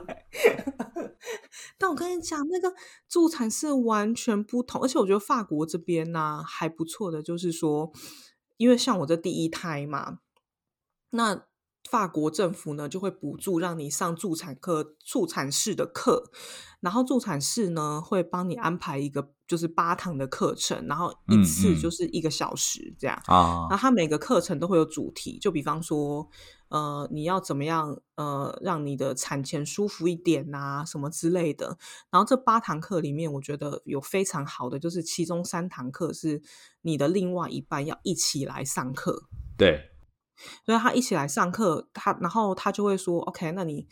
[1.77, 2.73] 但我跟你讲，那个
[3.09, 7.91] 助产是完全不同，而且我觉得法国这边呢、还不错的，就是说，
[8.61, 10.19] 因为像我这第一胎嘛，
[11.13, 11.47] 那
[11.89, 16.31] 法国政府呢就会补助让你上助产科、助产士的课，
[16.81, 21.81] 然后助产士呢会帮你安排一个就是八堂的课程，然后一嗯次嗯。
[21.81, 23.17] 就是一个小时这样。
[23.25, 23.67] 啊。
[23.71, 26.29] 然后它每个课程都会有主题，就比方说，
[26.71, 31.77] 呃，你要怎么样，呃，让你的产前舒服一点呐、什么之类的。
[32.11, 36.41] 然后这八堂课里面，我觉得有非常好的，就是其中三堂课是
[36.81, 39.25] 你的另外一半要一起来上课，
[39.59, 39.91] 对，
[40.65, 43.87] 所以他一起来上课，他然后他就会说，OK，那你。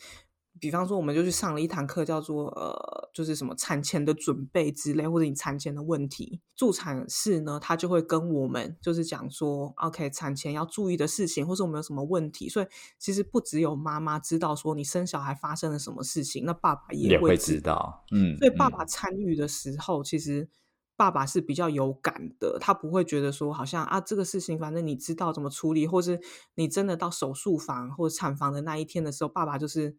[0.60, 6.40] 比方说，我们就去上了一堂课，叫做呃，就是什么产前的准备之类，或者你产前的问题。
[6.54, 12.48] 助产士呢，他就会跟我们就是讲说，OK，产前要注意的事情，或者我们有什么问题。
[12.48, 12.66] 所以
[12.98, 20.48] 其实不只有妈妈知道说你生小孩发生了什么事情，那爸爸也会会知知道，嗯，所以爸嗯爸参与的时候，其实
[20.96, 26.20] 爸爸是比较有感的，他不会觉得说好像啊这个事情反正你知道怎么处理，或是
[26.56, 29.96] 你真的到手术房或者产房的那一天的时候，爸爸就是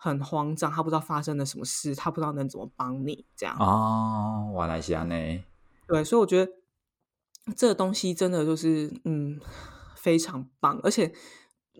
[0.00, 3.54] 很慌张，他不知道发生了什么事，他不知道能怎么帮你这样。
[3.58, 5.14] 哦，我来西亚呢？
[5.88, 6.52] 对，所以我觉得
[7.56, 9.40] 这个东西真的就是嗯
[9.96, 11.12] 非常棒，而且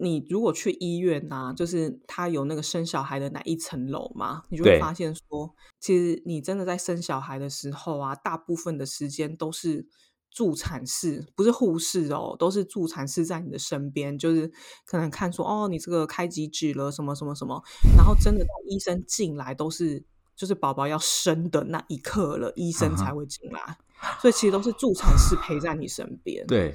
[0.00, 9.86] 你如果去医院呐、就是他有那个生小孩的那一层楼嘛，你就会对发现说，其实你真的在生小孩的时候啊，大部分的时间都是。
[10.30, 14.50] 助产士不是护士哦，都是助产士在你的身边，就是
[14.84, 17.62] 可能看说哦，你这个开几指了，什么什么什么，
[17.96, 20.04] 然后真的到医生进来都是
[20.36, 23.78] 就是宝宝要生的那一刻了，医生才会进来。
[24.20, 26.72] 所以其实都是助产士陪在你身边。，对，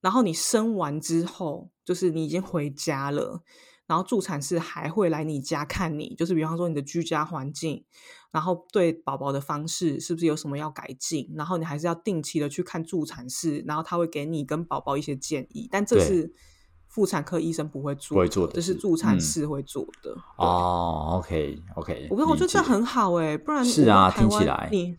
[0.00, 3.42] 然后你生完之后，就是你已经回家了，
[3.86, 7.84] 然后助产士还会来你家看你，就是比方说你的居家环境，
[8.30, 16.32] 然后对宝宝的方式是不是有什么要改进，然后你还是要定期的去看助产士，然后他会给你跟宝宝一些建议，但这是
[16.88, 20.12] 妇产科医生不会做不会做的这是助产嗯士会做的。
[20.14, 24.96] 对哦，OK OK，我我觉得这很好哎、不然是啊听起来你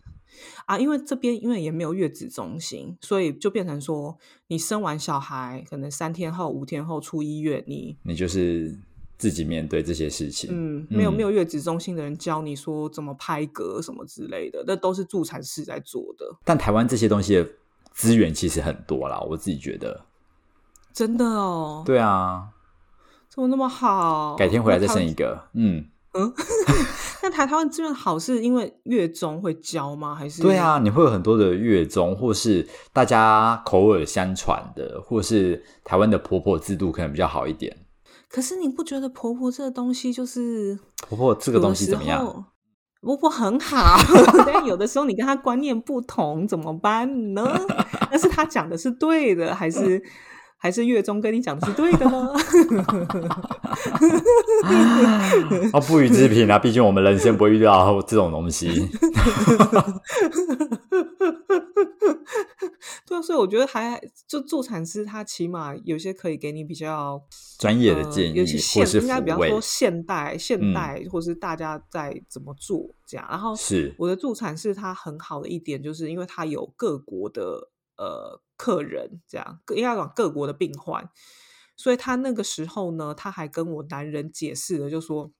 [0.66, 4.16] 啊，因为这边因为也没有月子中心，所以就变成说，
[4.48, 8.78] 你生完小孩可能三天后、五天后出医院，你你就是
[9.16, 17.48] 自己面对这些事情，嗯，没有没有，月子中心的人教你说怎么拍嗝什么之类的，那都是助产士在做的，但台湾这些东西的
[17.92, 20.04] 资源其实很多啦，我自己觉得，
[20.92, 22.50] 真的哦，对啊，
[23.28, 24.36] 怎么那么好？
[24.36, 26.22] 改天回来再生一个，嗯，但
[27.28, 30.14] 但台台湾这边好是因为月中会教吗？
[30.14, 37.76] 还是对啊，你会有很多的月中，或是大家口耳相传的，或是台湾的婆婆制度可能比较好一点。
[38.30, 42.46] 可是你不觉得婆婆这个东西就是婆婆这个东西怎么样？
[43.02, 43.98] 婆婆很好，
[44.46, 47.46] 但有的时候你跟她观念不同怎么办呢？
[48.10, 50.02] 但是她讲的是对的，还是？
[50.60, 52.32] 还是月中跟你讲的是对的呢？
[55.72, 56.58] 啊， 不予置评啊！
[56.58, 58.68] 毕竟我们人生不会遇到这种东西。
[63.06, 67.22] 对啊，所以我觉得还就助产师，他起码有些可以给你比较
[67.58, 73.24] 专业的建议，有些现应该比较说现代、现代，或是大家在怎么做这样。
[73.30, 78.40] 然后是我的助产士，他很好的一点就是，因为他有各国的呃。
[78.58, 81.08] 客人这样，应该讲各国的病患，
[81.76, 85.32] 所以他那个时候呢，他还跟我男人解释了，就说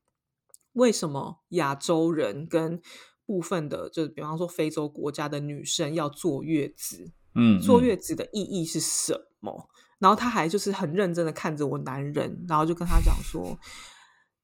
[0.75, 2.81] 为什么亚洲人跟
[3.27, 9.69] 部分的，就是比方说非洲国家的女生要坐月子，嗯，坐月子的意义是什么？
[9.99, 13.59] 然后他还就是很认真的看着我男人，然后就跟他讲说，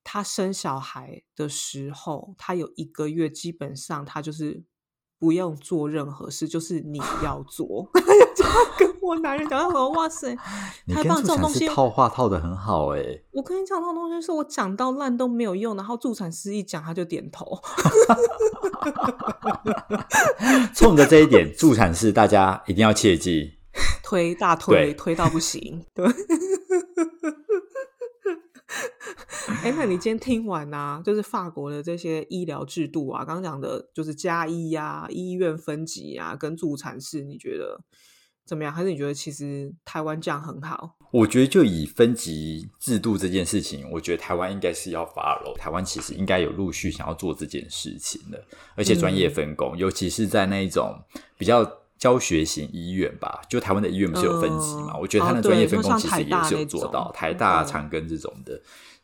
[0.03, 4.65] 他生小孩的时候，他有一个月基本上他就是。
[5.25, 7.89] 不用做任何事，就是你 要做。
[8.37, 8.45] 就
[8.77, 10.37] 跟我男人讲，他说：“哇塞，
[10.93, 11.17] 太棒！
[11.23, 13.01] 这种东西套话套的很好哎。”
[13.33, 17.59] 我跟你讲，这种东西是我讲到烂都没有用，然后助产师一讲他就点头。
[20.77, 23.55] 冲着这一点，助产士大家一定要切记，
[24.03, 25.87] 推大推推到不行。
[25.95, 26.07] 对。
[29.63, 37.81] 哎，那你今天听完啊，就是法国的这些医疗制度啊，刚刚讲的就是加医呀、医院分级啊，跟助产士，你觉得
[38.45, 38.73] 怎么样？
[38.73, 40.97] 还是你觉得其实台湾这样很好？
[41.11, 45.55] 我觉得就以分级制度这件事情，我觉得台湾应该是要发了。
[45.57, 48.45] 台湾其实应该有陆续想要做这件事情的，
[48.75, 50.99] 而且专业分工，尤其是在那一种
[51.39, 51.65] 比较
[52.05, 54.95] 教学型医院吧，就台湾的医院不是有分级嘛？
[55.01, 58.61] 我觉得他的专业分工其实也是有做到，台大、长庚这种的。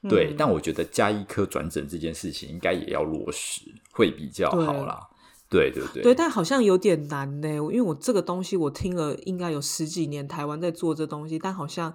[0.07, 5.01] 对，但我觉得加医科转诊这件事情应该也要落实，会比较好啦。
[5.49, 11.95] 对对对，对，但好像有点难呢，因为我这个东西我听了应该有十几年，台湾在做这东西，但好像。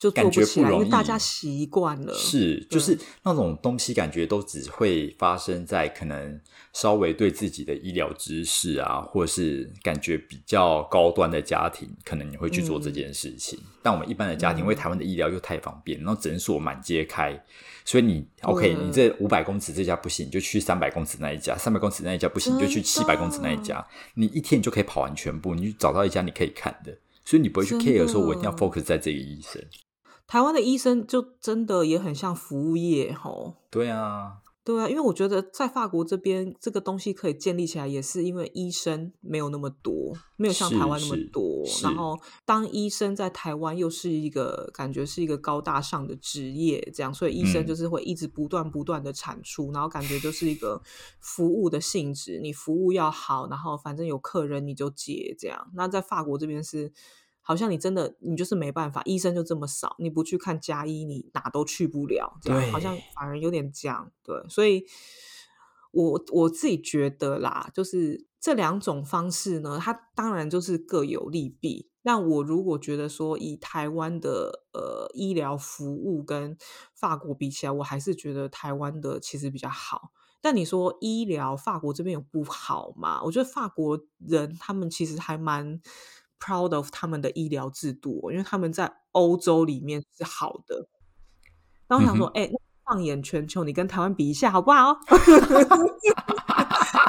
[0.00, 2.14] 就做不起来，因为大家习惯了。
[2.14, 6.40] 是，就是那种东西，感觉都只会发生在可能
[6.72, 13.58] 稍微对自己的医疗知识啊，或是感觉比较高端的家庭，可能你会去做这件事情。
[13.82, 17.38] 但我们一般的家庭，因为台湾的医疗又太方便，然后诊所满街开，
[17.84, 23.86] 所以你 OK，你这五百公尺这家不行，你就去三百公尺那一家；三百公尺那一家不行，你就去七百公尺那一家。
[24.14, 26.96] 你一天你就可以跑完全部，你就找到一家你可以看的，
[27.26, 29.62] 所以你不会去 care 说，我一定要 focus 在这个医生。
[30.30, 33.56] 台湾的医生就真的也很像服务业，吼。
[33.68, 41.64] 对啊，对啊，因为我觉得在法国这边，这个东西可以建立起来，也是因为医生没有那么多，没有像台湾那么多。
[41.82, 50.80] 然后，当医生在台湾又是一个感觉是一个高大上的职业，这样，所以医生就是会一直不断不断的产出，然后感觉就是一个
[51.18, 55.72] 服务的性质，你服务要好，然后反正有客人你就接，这样。
[55.74, 56.92] 那在法国这边是。
[57.50, 62.38] 好像你真的，你就是没办法，医生就这么少，你不去看加医，你哪都去不了。
[62.40, 64.40] 这样好像反而有点僵，对。
[64.48, 64.86] 所以，
[65.90, 71.90] 我我自己觉得啦，就是这两种方式呢，它当然就是各有利弊。
[72.02, 76.56] 那我如果觉得说，以台湾的呃医疗服务跟
[76.94, 80.12] 法国比起来，我还是觉得台湾的其实比较好。
[80.40, 83.20] 但你说医疗法国这边有不好吗？
[83.24, 85.82] 我觉得法国人他们其实还蛮。
[86.40, 90.88] Proud of 他们的医疗制度，因为他们在欧洲里面是好的。
[91.88, 92.50] 那我想说，哎，
[92.84, 94.98] 放眼全球，你跟台湾比一下好不好？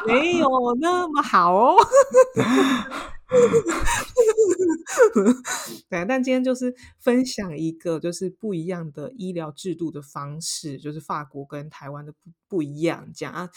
[0.06, 0.48] 没有
[0.80, 1.78] 那么好哦。
[5.90, 12.18] 对，但今天就是分享一个就是不一样的医疗制度的方式，就是法国跟台湾的不
[12.50, 13.50] 不一样，讲啊。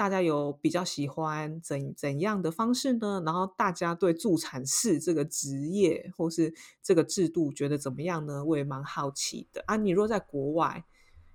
[0.00, 3.22] 大家有比较喜欢怎怎样的方式呢？
[3.26, 8.42] 然后大家对助产士这个职业或是这个制度觉得怎么样呢？
[8.42, 9.76] 我也蛮好奇的啊。
[9.76, 10.82] 你若在国外，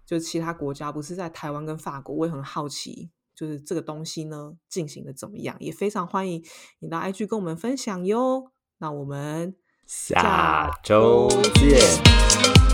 [0.04, 5.56] 就其他国家，不是在台湾跟法国，我也很好奇，就是这个东西呢进行的怎么样？
[5.60, 6.44] 也非常欢迎
[6.80, 8.52] 你到 IG 跟我们分享哟。
[8.80, 9.56] 那我们
[9.86, 12.65] 下周见。